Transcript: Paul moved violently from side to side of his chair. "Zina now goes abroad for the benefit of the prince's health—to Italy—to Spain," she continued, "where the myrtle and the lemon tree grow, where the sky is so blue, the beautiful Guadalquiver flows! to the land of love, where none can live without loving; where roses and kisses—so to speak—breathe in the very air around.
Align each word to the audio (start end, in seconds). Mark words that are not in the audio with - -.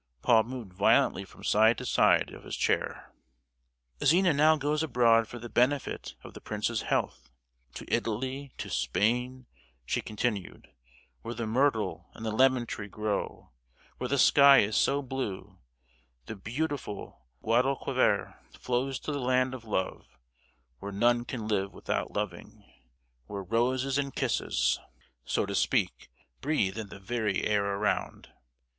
Paul 0.23 0.45
moved 0.45 0.73
violently 0.73 1.25
from 1.25 1.43
side 1.43 1.77
to 1.77 1.85
side 1.85 2.31
of 2.31 2.43
his 2.43 2.55
chair. 2.57 3.13
"Zina 4.03 4.33
now 4.33 4.55
goes 4.55 4.81
abroad 4.81 5.27
for 5.27 5.37
the 5.37 5.47
benefit 5.47 6.15
of 6.23 6.33
the 6.33 6.41
prince's 6.41 6.81
health—to 6.81 7.85
Italy—to 7.87 8.67
Spain," 8.67 9.45
she 9.85 10.01
continued, 10.01 10.71
"where 11.21 11.35
the 11.35 11.45
myrtle 11.45 12.09
and 12.15 12.25
the 12.25 12.31
lemon 12.31 12.65
tree 12.65 12.87
grow, 12.87 13.51
where 13.99 14.07
the 14.07 14.17
sky 14.17 14.61
is 14.61 14.75
so 14.75 15.03
blue, 15.03 15.59
the 16.25 16.35
beautiful 16.35 17.27
Guadalquiver 17.43 18.39
flows! 18.57 18.97
to 19.01 19.11
the 19.11 19.19
land 19.19 19.53
of 19.53 19.65
love, 19.65 20.17
where 20.79 20.91
none 20.91 21.25
can 21.25 21.47
live 21.47 21.73
without 21.75 22.11
loving; 22.13 22.63
where 23.27 23.43
roses 23.43 23.99
and 23.99 24.15
kisses—so 24.15 25.45
to 25.45 25.53
speak—breathe 25.53 26.75
in 26.79 26.87
the 26.89 26.99
very 26.99 27.45
air 27.45 27.63
around. 27.63 28.31